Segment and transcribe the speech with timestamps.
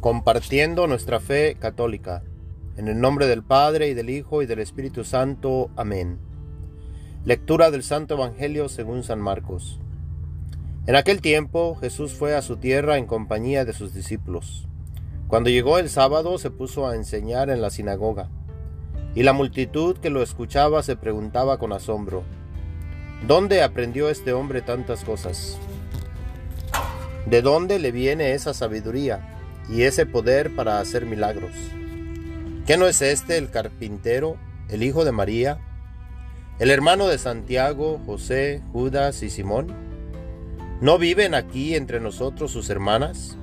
[0.00, 2.22] compartiendo nuestra fe católica.
[2.76, 5.70] En el nombre del Padre y del Hijo y del Espíritu Santo.
[5.74, 6.18] Amén.
[7.24, 9.80] Lectura del Santo Evangelio según San Marcos.
[10.86, 14.68] En aquel tiempo Jesús fue a su tierra en compañía de sus discípulos.
[15.26, 18.30] Cuando llegó el sábado se puso a enseñar en la sinagoga,
[19.14, 22.22] y la multitud que lo escuchaba se preguntaba con asombro,
[23.26, 25.58] ¿dónde aprendió este hombre tantas cosas?
[27.26, 29.37] ¿De dónde le viene esa sabiduría
[29.68, 31.52] y ese poder para hacer milagros?
[32.66, 34.36] ¿Qué no es este el carpintero,
[34.68, 35.58] el hijo de María,
[36.58, 39.68] el hermano de Santiago, José, Judas y Simón?
[40.80, 43.36] ¿No viven aquí entre nosotros sus hermanas?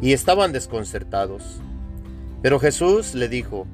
[0.00, 1.60] Y estaban desconcertados.
[2.42, 3.66] Pero Jesús le dijo,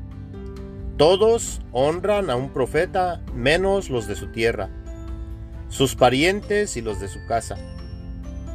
[0.96, 4.70] Todos honran a un profeta menos los de su tierra,
[5.68, 7.58] sus parientes y los de su casa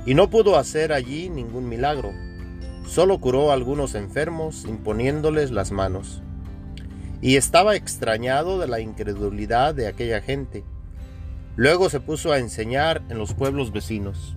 [0.06, 2.12] y no pudo hacer allí ningún milagro.
[2.90, 6.24] Solo curó a algunos enfermos imponiéndoles las manos.
[7.22, 10.64] Y estaba extrañado de la incredulidad de aquella gente.
[11.56, 14.36] Luego se puso a enseñar en los pueblos vecinos.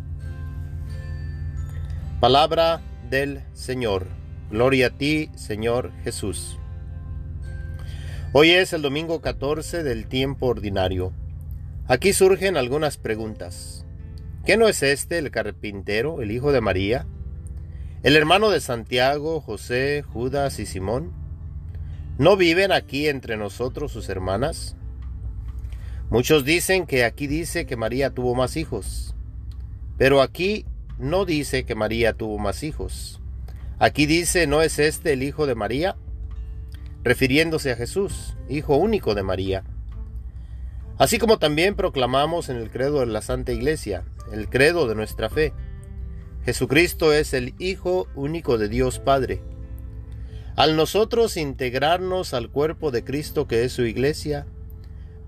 [2.21, 4.07] Palabra del Señor.
[4.51, 6.59] Gloria a ti, Señor Jesús.
[8.35, 11.15] Hoy es el domingo 14 del tiempo ordinario.
[11.87, 13.87] Aquí surgen algunas preguntas.
[14.45, 17.07] ¿Qué no es este el carpintero, el hijo de María?
[18.03, 21.13] ¿El hermano de Santiago, José, Judas y Simón?
[22.19, 24.75] ¿No viven aquí entre nosotros sus hermanas?
[26.11, 29.15] Muchos dicen que aquí dice que María tuvo más hijos,
[29.99, 30.67] pero aquí
[30.99, 33.21] no dice que María tuvo más hijos.
[33.79, 35.95] Aquí dice, ¿no es este el hijo de María?
[37.05, 39.63] Refiriéndose a Jesús, hijo único de María.
[40.99, 45.31] Así como también proclamamos en el credo de la Santa Iglesia, el credo de nuestra
[45.31, 45.53] fe.
[46.45, 49.41] Jesucristo es el Hijo único de Dios Padre.
[50.57, 54.47] Al nosotros integrarnos al cuerpo de Cristo que es su iglesia,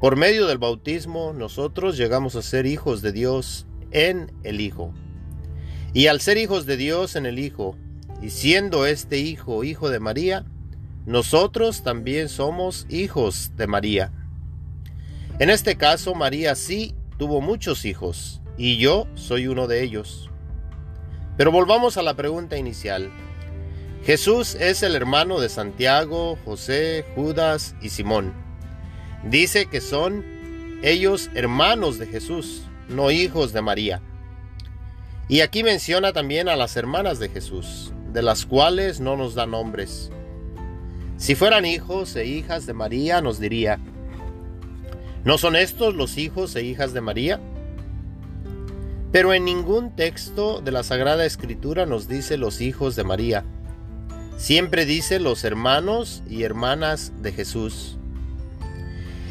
[0.01, 4.93] por medio del bautismo nosotros llegamos a ser hijos de Dios en el Hijo.
[5.93, 7.77] Y al ser hijos de Dios en el Hijo,
[8.21, 10.45] y siendo este Hijo hijo de María,
[11.07, 14.13] nosotros también somos hijos de María.
[15.39, 20.31] En este caso, María sí tuvo muchos hijos, y yo soy uno de ellos.
[21.37, 23.11] Pero volvamos a la pregunta inicial.
[24.05, 28.33] Jesús es el hermano de Santiago, José, Judas y Simón.
[29.25, 30.25] Dice que son
[30.83, 34.03] ellos hermanos de Jesús, no hijos de María.
[35.29, 39.47] Y aquí menciona también a las hermanas de Jesús, de las cuales no nos da
[39.47, 40.11] nombres.
[41.17, 43.79] Si fueran hijos e hijas de María, nos diría,
[45.25, 47.41] ¿no son estos los hijos e hijas de María?
[49.15, 53.45] Pero en ningún texto de la Sagrada Escritura nos dice los hijos de María.
[54.39, 57.97] Siempre dice los hermanos y hermanas de Jesús.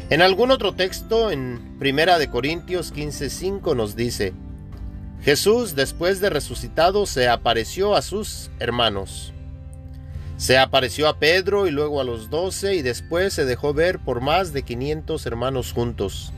[0.08, 4.32] En algún otro texto, en Primera de Corintios 15:5 nos dice:
[5.22, 9.34] Jesús, después de resucitado, se apareció a sus hermanos.
[10.38, 14.22] Se apareció a Pedro y luego a los doce y después se dejó ver por
[14.22, 16.32] más de 500 hermanos juntos.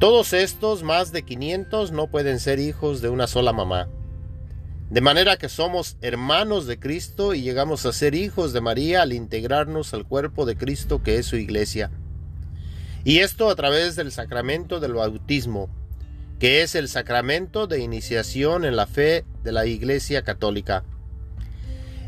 [0.00, 3.86] Todos estos, más de 500, no pueden ser hijos de una sola mamá.
[4.88, 9.12] De manera que somos hermanos de Cristo y llegamos a ser hijos de María al
[9.12, 11.90] integrarnos al cuerpo de Cristo que es su iglesia.
[13.04, 15.68] Y esto a través del sacramento del bautismo,
[16.38, 20.82] que es el sacramento de iniciación en la fe de la Iglesia Católica.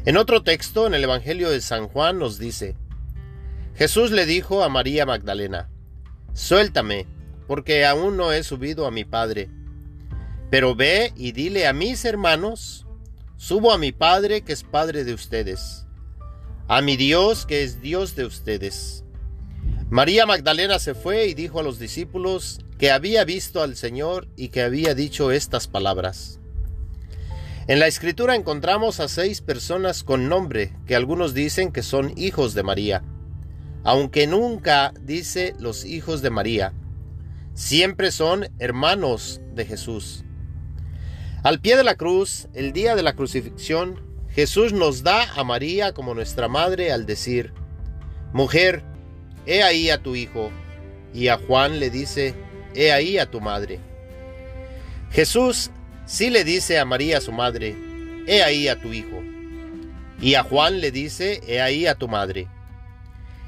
[0.07, 2.75] En otro texto, en el Evangelio de San Juan, nos dice,
[3.75, 5.69] Jesús le dijo a María Magdalena,
[6.33, 7.07] Suéltame,
[7.47, 9.49] porque aún no he subido a mi Padre.
[10.51, 12.87] Pero ve y dile a mis hermanos,
[13.37, 15.87] subo a mi Padre que es Padre de ustedes,
[16.69, 19.05] a mi Dios que es Dios de ustedes.
[19.91, 24.49] María Magdalena se fue y dijo a los discípulos que había visto al Señor y
[24.49, 26.39] que había dicho estas palabras.
[27.69, 32.55] En la escritura encontramos a seis personas con nombre que algunos dicen que son hijos
[32.55, 33.05] de María,
[33.85, 36.73] aunque nunca dice los hijos de María
[37.55, 40.25] siempre son hermanos de Jesús.
[41.43, 44.01] Al pie de la cruz, el día de la crucifixión,
[44.31, 47.53] Jesús nos da a María como nuestra madre al decir,
[48.33, 48.83] Mujer,
[49.45, 50.51] he ahí a tu hijo,
[51.13, 52.35] y a Juan le dice,
[52.75, 53.81] He ahí a tu madre.
[55.11, 55.71] Jesús
[56.07, 57.77] sí le dice a María su madre,
[58.27, 59.23] He ahí a tu hijo,
[60.21, 62.49] y a Juan le dice, He ahí a tu madre.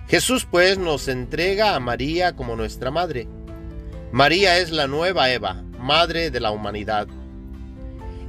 [0.08, 3.26] Jesús pues nos entrega a María como nuestra madre
[4.14, 7.08] María es la nueva Eva, madre de la humanidad.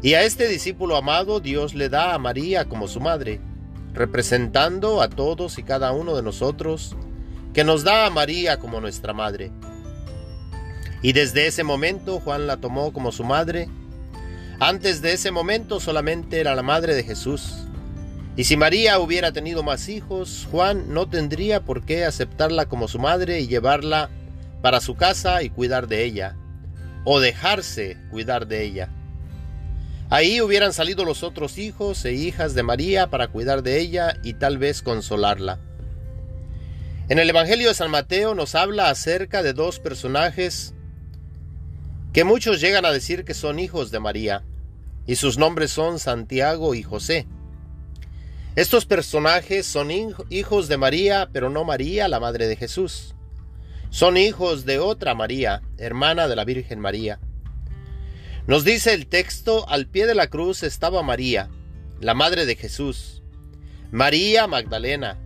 [0.02, 3.40] Y a este discípulo amado Dios le da a María como su madre,
[3.94, 6.96] representando a todos y cada uno de nosotros,
[7.54, 9.52] que nos da a María como nuestra madre.
[11.04, 13.70] Y desde ese momento Juan la tomó como su madre.
[14.60, 17.58] Antes de ese momento solamente era la madre de Jesús.
[18.36, 22.98] Y si María hubiera tenido más hijos, Juan no tendría por qué aceptarla como su
[22.98, 24.10] madre y llevarla
[24.66, 26.36] para su casa y cuidar de ella,
[27.04, 28.90] o dejarse cuidar de ella.
[30.10, 34.34] Ahí hubieran salido los otros hijos e hijas de María para cuidar de ella y
[34.34, 35.60] tal vez consolarla.
[37.10, 40.74] En el Evangelio de San Mateo nos habla acerca de dos personajes
[42.12, 44.46] que muchos llegan a decir que son hijos de María,
[45.06, 47.28] y sus nombres son Santiago y José.
[48.56, 49.92] Estos personajes son
[50.32, 53.15] hijos de María, pero no María, la Madre de Jesús.
[53.90, 57.20] Son hijos de otra María, hermana de la Virgen María.
[58.48, 61.50] Nos dice el texto, al pie de la cruz estaba María,
[62.00, 63.24] la madre de Jesús,
[63.92, 65.18] María Magdalena,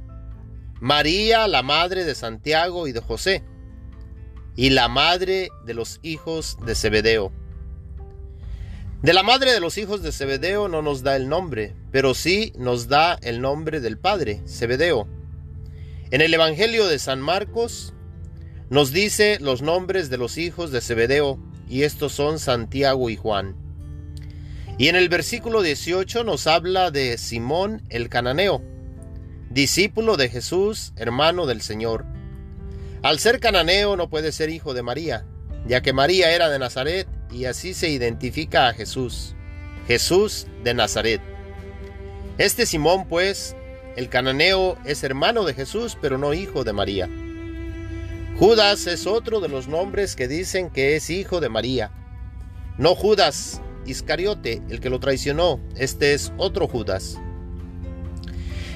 [0.79, 3.43] María la madre de Santiago y de José,
[4.55, 7.33] y la madre de los hijos de Zebedeo.
[9.01, 12.53] De la madre de los hijos de Zebedeo no nos da el nombre, pero sí
[12.57, 15.07] nos da el nombre del padre, Zebedeo.
[16.11, 17.93] En el Evangelio de San Marcos
[18.69, 23.55] nos dice los nombres de los hijos de Zebedeo, y estos son Santiago y Juan.
[24.77, 28.61] Y en el versículo 18 nos habla de Simón el cananeo,
[29.49, 32.05] discípulo de Jesús, hermano del Señor.
[33.01, 35.25] Al ser cananeo no puede ser hijo de María,
[35.67, 39.35] ya que María era de Nazaret y así se identifica a Jesús,
[39.87, 41.21] Jesús de Nazaret.
[42.37, 43.55] Este Simón, pues,
[43.95, 47.09] el cananeo es hermano de Jesús, pero no hijo de María.
[48.39, 51.91] Judas es otro de los nombres que dicen que es hijo de María.
[52.77, 57.19] No Judas Iscariote, el que lo traicionó, este es otro Judas.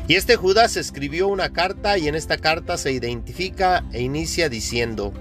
[0.10, 5.14] Y este Judas escribió una carta y en esta carta se identifica e inicia diciendo,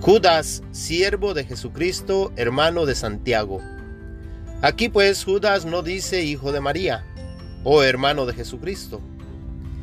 [0.00, 3.60] Judas, siervo de Jesucristo, hermano de Santiago.
[4.60, 7.06] Aquí pues Judas no dice hijo de María
[7.62, 9.00] o hermano de Jesucristo,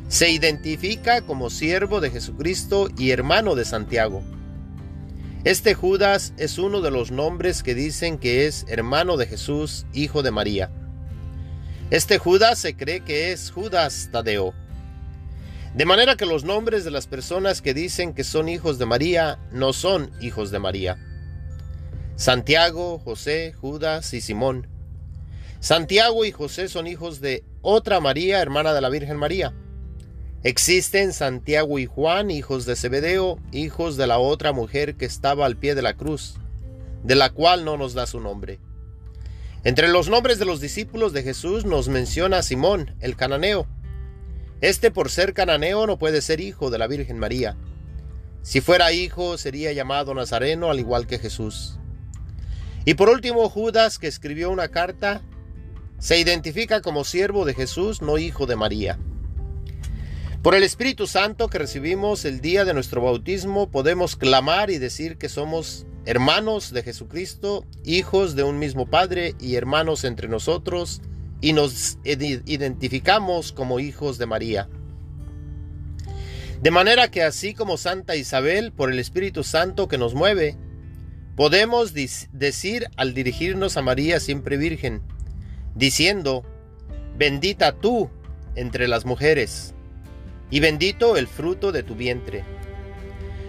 [0.07, 4.24] se identifica como siervo de Jesucristo y hermano de Santiago.
[5.44, 10.24] Este Judas es uno de los nombres que dicen que es hermano de Jesús, hijo
[10.24, 10.71] de María.
[11.89, 14.54] Este Judas se cree que es Judas Tadeo.
[15.74, 19.39] De manera que los nombres de las personas que dicen que son hijos de María
[19.51, 20.98] no son hijos de María.
[22.15, 24.68] Santiago, José, Judas y Simón.
[25.60, 29.53] Santiago y José son hijos de otra María, hermana de la Virgen María.
[30.48, 35.58] Existen Santiago y Juan, hijos de Zebedeo, hijos de la otra mujer que estaba al
[35.58, 36.36] pie de la cruz,
[37.04, 38.62] de la cual no nos da su nombre.
[39.66, 43.68] Entre los nombres de los discípulos de Jesús nos menciona Simón, el cananeo.
[44.62, 47.58] Este por ser cananeo no puede ser hijo de la Virgen María.
[48.42, 51.78] Si fuera hijo sería llamado Nazareno al igual que Jesús.
[52.86, 55.22] Y por último Judas, que escribió una carta,
[56.00, 58.98] se identifica como siervo de Jesús, no hijo de María.
[60.48, 65.18] Por el Espíritu Santo que recibimos el día de nuestro bautismo, podemos clamar y decir
[65.18, 71.01] que somos hermanos de Jesucristo, hijos de un mismo Padre y hermanos entre nosotros,
[71.42, 74.70] y nos identificamos como hijos de María.
[76.62, 80.56] De manera que así como Santa Isabel, por el Espíritu Santo que nos mueve,
[81.36, 85.01] podemos decir al dirigirnos a María siempre Virgen,
[85.75, 86.46] diciendo,
[87.18, 88.10] bendita tú
[88.56, 89.74] entre las mujeres
[90.50, 92.44] y bendito el fruto de tu vientre.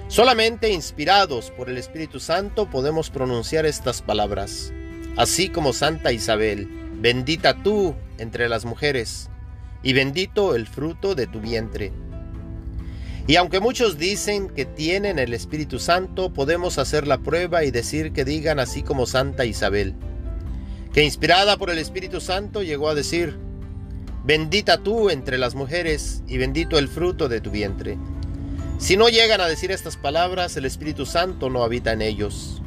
[0.09, 4.73] Solamente inspirados por el Espíritu Santo podemos pronunciar estas palabras,
[5.17, 6.67] así como Santa Isabel,
[7.01, 9.29] bendita tú entre las mujeres,
[9.83, 11.93] y bendito el fruto de tu vientre.
[13.27, 18.13] Y aunque muchos dicen que tienen el Espíritu Santo, podemos hacer la prueba y decir
[18.13, 19.95] que digan así como Santa Isabel,
[20.95, 23.39] que inspirada por el Espíritu Santo llegó a decir,
[24.25, 27.99] Bendita tú entre las mujeres y bendito el fruto de tu vientre.
[28.79, 32.63] Si no llegan a decir estas palabras, el Espíritu Santo no habita en ellos.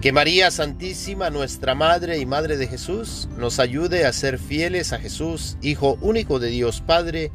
[0.00, 4.98] Que María Santísima, nuestra Madre y Madre de Jesús, nos ayude a ser fieles a
[4.98, 7.32] Jesús, Hijo único de Dios Padre,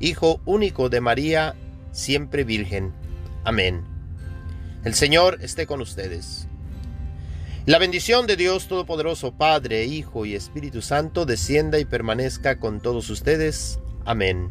[0.00, 1.54] Hijo único de María,
[1.92, 2.92] siempre Virgen.
[3.44, 3.84] Amén.
[4.84, 6.46] El Señor esté con ustedes.
[7.66, 13.08] La bendición de Dios Todopoderoso, Padre, Hijo y Espíritu Santo, descienda y permanezca con todos
[13.08, 13.80] ustedes.
[14.04, 14.50] Amén.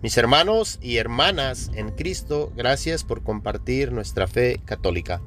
[0.00, 5.20] Mis hermanos y hermanas en Cristo, gracias por compartir nuestra fe católica.